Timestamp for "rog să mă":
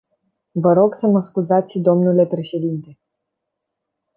0.73-1.21